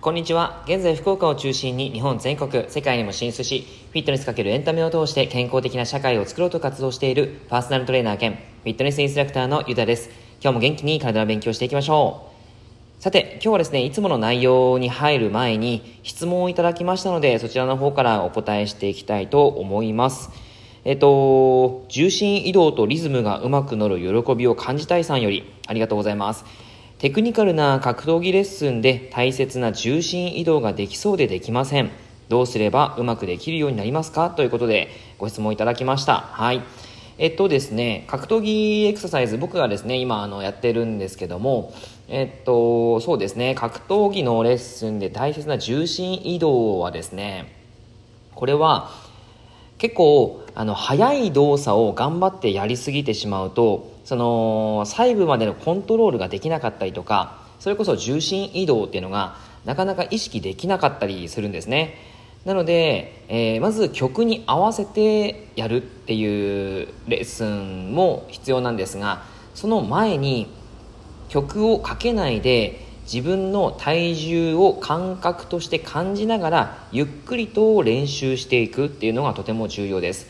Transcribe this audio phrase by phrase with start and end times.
[0.00, 0.64] こんにちは。
[0.66, 10.10] 現在福岡を中心に日本全国、世界にも進出し、フィットネスかけるエンタメを通して健康的な社会を作ろうと活動しているパーソナルトレーナー兼フィットネスインストラクターのゆだです。
[10.40, 12.30] 今日も元気に体の勉強していきましょ
[12.98, 13.02] う。
[13.02, 20.47] さて、今日はですね、いつもの内容に入る前に質問をいただきましたので、そちらの方からお答えしていきたいと思います。
[20.88, 26.46] えっと、重心移動とリズムがうまく乗る喜びを感じたいさんより、ありがとうございます。
[26.96, 31.90] テクニカルな格闘技レッスンで大切な重心移動ができそうでできません。
[32.30, 34.30] どうすればうまくできるようになりますか？
[34.30, 34.88] ということで
[35.18, 36.20] ご質問いただきました。
[36.20, 36.62] はい。
[37.18, 41.74] えっとですね、格闘技エクササイズ、僕がですね、今あのやってるんですけども、
[42.08, 47.54] えっと、そうですね、格闘技のレッスンで大切な重心移動はですね、
[48.34, 49.06] これは
[49.78, 61.96] 結構あの速い動作を頑張ってやりすぎてしまうとその細部までのコントロールができなかったりとかそれこそ重心移動っていうのがなかなか意識できなかったりするんですね。
[62.44, 69.22] なので、えー、まず曲に合わせてやるっていうレッスンも必要なんですが
[69.54, 70.46] その前に
[71.28, 80.26] 曲をかけないで自分の体重を感覚として感じながらゆっくりと練習していくっていうのがとても重要です。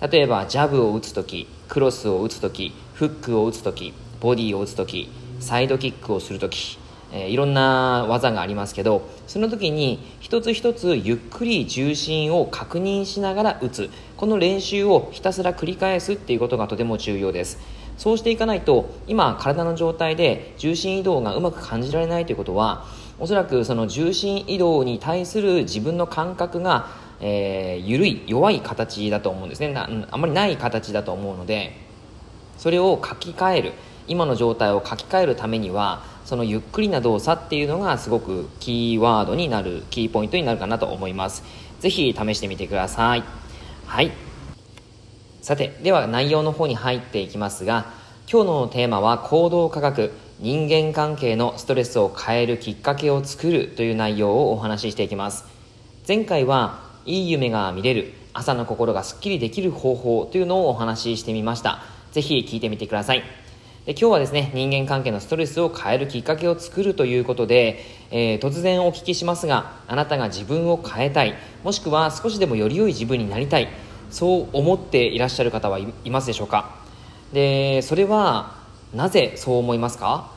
[0.00, 5.10] 例えばジャブを打つ時クロスを打つ時フックを打つ時ボディを打つ時
[5.40, 6.78] サイドキックをする時、
[7.12, 13.90] え、いろんな技がありますけどその時に一つ一つゆっくり重心を確認しながら打つ。
[14.16, 17.58] この練習をひたすら繰り返すっていうことがとても重要です。
[17.96, 22.86] そうしていかないと今体の状態で重心移動がうまく感じられないということは
[23.18, 29.72] おそらくその重心移動に対する自分の感覚がえー、緩い弱い形だと思うんですね。
[29.76, 31.72] あんまりない形だと思うので
[32.58, 33.72] それを書き換える。
[34.08, 41.44] 今の状態を書き換えるためにはそのゆっくりな動作っていうのがすごくキーワードになるキーポイントになるかなと思います。
[41.78, 43.22] 是非試してみてください。
[43.86, 44.31] はい。
[45.42, 47.86] さてでは内容の方に入っていきますが
[48.30, 55.44] 今日のテーマは行動科学人間関係のストレスを変えるきっかけを作るという内容をお話ししていきます。
[56.06, 61.82] 前回はいい夢が見れる朝の心がすっきりできる方法というのをお話ししてみました。
[62.12, 63.24] ぜひ聞いてみてください。
[63.84, 67.80] で今日はですね人間関係のストレスを変えるきっかけを作るということで、
[68.12, 73.68] えー、突然お聞きしますがあなたが自分を変えたいもしくは少しでもより良い自分になりたい
[74.12, 76.76] そう思っていらっしゃる方はいますでしょうか？
[77.32, 78.54] でそれは
[78.94, 80.30] なぜそう思いますか？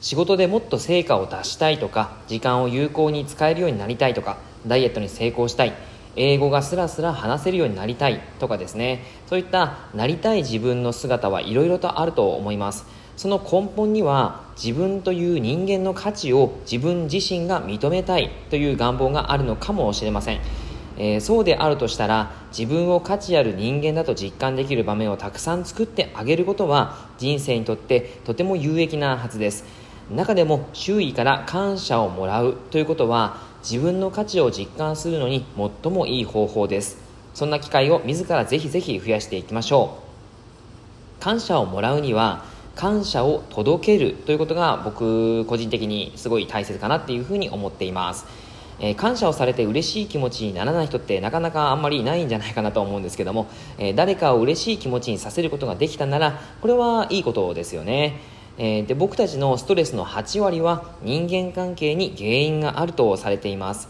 [0.00, 5.72] 仕事でもっと成果を出したいとか時間を有効に使えるようになりたいとかダイエットに成功したい
[6.16, 9.02] 英語がスラスラ話せるようになりたいとかですね。
[9.26, 12.84] そういったなりたい自分の姿はいろいろとあると思います。
[13.16, 20.40] その根本には自分という人間の価値を自分自身が認めたいという願望があるのかもしれません、
[21.02, 29.64] えー、そうであるとしたら自分を価値ある人間だと実感できる場面をたくさん作ってあげることは人生にとってとても有益なはずです。
[30.10, 36.98] 中でも周囲から感謝をもらうということは自分の価値を実感するのに最もいい方法です。
[37.32, 40.00] そんな機会を自らぜひぜひ増やしていきましょ
[41.18, 41.22] う。
[41.22, 42.44] 感謝をもらうには
[42.74, 48.49] 感謝を届けるということが僕個人的にすごい大切かなっていうふうに思っています。
[48.80, 53.46] えー、感謝をされて嬉しい気持ちにならない人ってなかなかあんまりいないんじゃないかなと思うんですけども、
[53.78, 58.20] えー、誰かを嬉しい気持ちにさせることができたならこれはいいことですよね。
[58.58, 63.88] えー、で僕たちのストレスの8割は人間関係に原因があるとされています。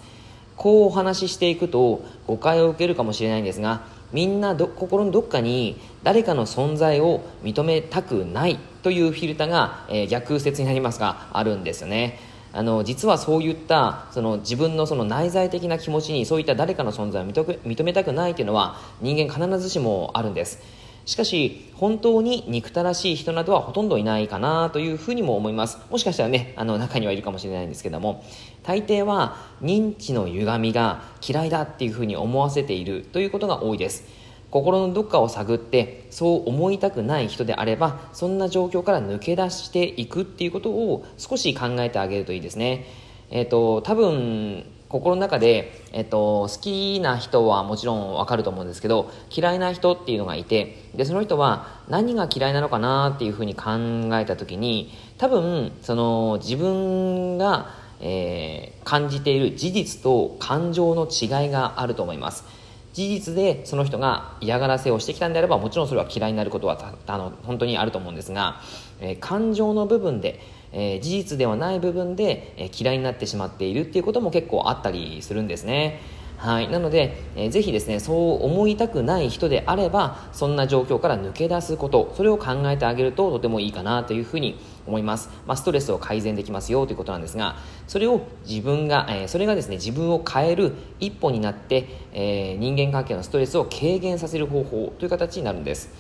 [0.56, 12.18] こうお話ししていくと誤解を受けるかもしれないんですがみんな心のどっかに誰かの存在を認めたくないというフィルターが、えー、逆説になりますがあるんですよね。
[12.52, 20.60] あの実はそういったその自分のその内在的な気持ちにそういった誰かの存在を認めたくないというのは人間必ずしもあるんです。
[21.06, 25.78] しかし本当に憎たらしい人などはほとんどいないかなというふうにも思います。
[25.90, 28.24] もしかしたらねあの中にはいるかもしれないんですけども。
[28.62, 34.04] 大抵は認知の歪みが嫌いだっていうふうに思わせているということが多いです。
[34.50, 42.86] 心のどっかを探ってそう思いたくない人であればそんな状況から抜け出していくっていうことを少し考えてあげるといいですね。
[43.30, 53.70] えっ、ー、と多分心の中で、えっと、好きな人はもちろんわかると思うんですけど嫌いな人っていうのがいてでその人は何が嫌いなのかなっていうふうに考
[54.14, 62.59] えた時に多分その自分が、えー、感じている事実と感情の違いがあると思います。
[62.92, 68.60] 事実でその人が嫌がらせをしてきたんであればもちろんそれは嫌いになることはあの本当にあると思うんですが、
[69.00, 70.40] えー、感情の部分で、
[70.72, 76.00] えー、事実ではない部分で、えー、嫌いになってしまっているっていうことも結構あったりするんですね。
[76.40, 87.56] はい、なので、えー、ぜひですねそう思いたくない人であればそんな状況から抜け出すことそれを考えてあげるととてもいいかなというふうに思います、まあ、ストレスを改善できますよということなんですが
[87.86, 95.90] それを自分が、えー、それがですね自分を変える一歩になって、えー、人間関係のストレスを軽減させる方法という形になるんです。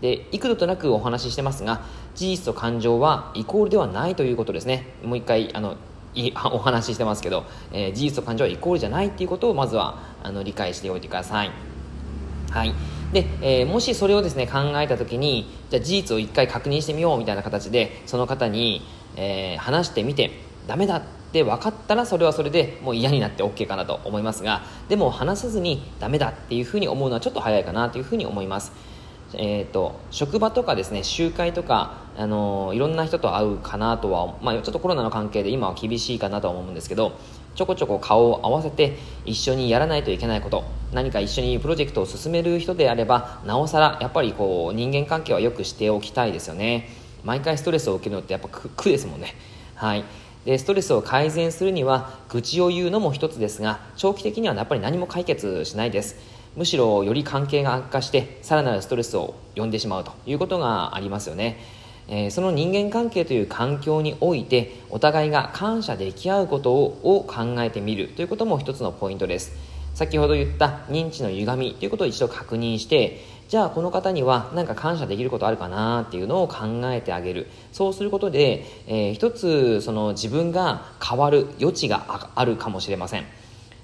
[0.00, 1.82] で幾度となくお話ししてますが
[2.14, 4.86] 事実と感情はイコールではないということですね。
[5.02, 5.76] もう一回あの
[6.14, 11.50] い お話ししてますけど、えー、事実と感情はイコールじゃないっていうことをまずはあの理解しておいてください。
[12.50, 12.72] はい
[13.12, 18.82] でえー、もしそれをですね考えた時にじゃ事実を一回確認してみようみたいな形でその方に、
[19.16, 20.30] えー、話してみて
[20.66, 21.02] ダメだっ
[21.32, 28.72] て分かったらそれはそれでもう嫌になって OK かなと思いますがでも話さずにダメだっていうふうに思うのはちょっと早いかなというふうに思います。
[29.34, 37.12] えーと、職場とかですね集会とか、あのー、いろんな人と会うかなとは、まあ、ちょっとコロナの関係で今は厳しいかなとは思うんですけど
[37.54, 38.96] ちょこちょこ顔を合わせて
[39.26, 46.88] 一緒にやらないといけないこと何か一緒にプロジェクトを進める人であればなおさらやっぱりこう人間関係はよくしておきたいですよね。
[47.24, 49.34] 毎回ストレスを受けるのってやっぱ苦ですもんね。
[49.74, 50.04] はい。
[50.48, 56.16] でストレスを改善するには愚痴を言うのも一つですが長期的にはやっぱり何も解決しないです。
[56.56, 61.58] むしろより関係が悪化してさらなるストレスを呼んでしまうということがありますよね、
[62.08, 69.52] えー、その人間関係という環境においてお互いが感謝でき合うことを考えてみるということも一つのポイントです。
[69.92, 77.46] 先ほど言った認知の歪みということを一度確認してじゃあこの方には何か感謝できることあるかなっていうのを考えてあげる。
[77.72, 83.24] そうすることで、えー、一つその自分が変わる余地があるかもしれません。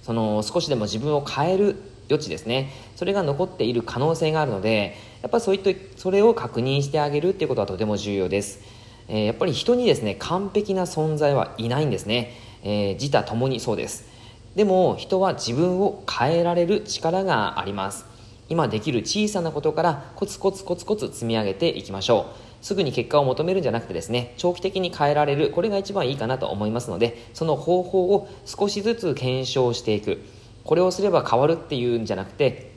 [0.02, 1.76] その少しでも自分を変える
[2.11, 2.70] 余地ですね。
[2.94, 8.60] それが残っている可能性があるのでやっぱりそういったそれを確認してあげるっていうことはとても重要です、
[9.08, 12.32] えー、やっぱり人にですね完璧な存在はいないんですね、
[12.62, 14.12] えー、自他ともにそうです。
[14.55, 18.12] でも人は自分を変えられる力があります。
[18.49, 22.26] 今できる小さなことからコツコツコツコツ積み上げていきましょ
[22.61, 22.64] う。
[22.64, 30.23] すぐに結果を求めるんじゃなくてですね長期的に変えられるこれが一番いいかなと思いますのでその方法を少しずつ検証していく。
[30.64, 32.73] これをすれば変わるっていうんじゃなくて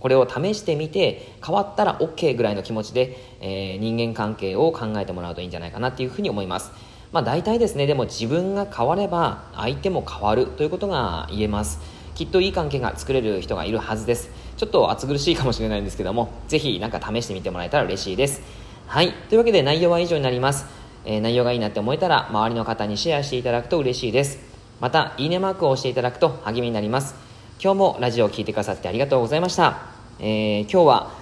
[0.00, 6.72] これを試してみて変わったら OK ぐらいの気持ちで、えー、人間関係を考えてもらうといいんじゃないかなっていうふうに思います。
[7.12, 11.78] まあ大体ですねでも自分が変われば相手も変わるということが言えます。
[12.16, 14.41] きっといい関係が作れる人がいるはずです。
[14.56, 18.42] ちょっと暑苦しいかもしれないんですけどもぜひなんか試してみてもらえたら嬉しいです
[18.86, 20.66] はいというわけで内容は以上になります、
[21.04, 24.52] えー、内容がいいなって思えたら周りの方にシェアしていただくと嬉しいです
[24.82, 27.14] また、いいねマークを押していただくと励みになります。
[27.62, 29.78] 今日もラジオを聴いてくださってありがとうございました。
[30.18, 31.12] えー、今日は、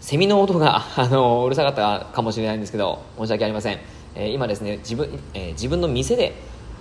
[0.00, 3.78] セミの音が、 あの、うるさかったかもしれないんですけど、申し訳ありません。
[4.14, 6.34] えー、今ですね、自分、えー、自分の店で、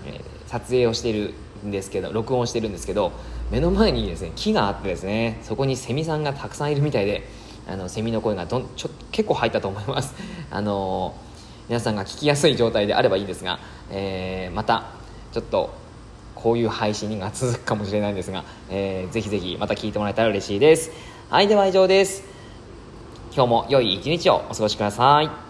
[0.05, 1.33] え撮影をしている
[1.65, 3.11] んですけど、録音してるんですけど、
[3.51, 7.27] 目の前にですね、木があってですね、そこにセミさんがたくさんいるみたいで、
[7.67, 10.13] あの、セミの声がどんちょ結構入ったと思います。
[10.51, 11.15] あの
[11.69, 14.85] 皆さんが聞きやすい状態であればいいんですが、えーまた、
[15.31, 15.73] ちょっと
[16.35, 20.91] こういう配信が続くかもしれないんですが、えー、ぜひぜひまた聞いてもらえたら嬉しいです。
[21.29, 22.23] はいでは以上です。
[23.33, 25.42] 今日も良い一日をお過ごしください。